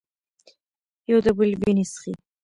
یو 1.11 1.19
د 1.25 1.27
بل 1.37 1.51
وینې 1.61 1.85
څښي. 1.91 2.13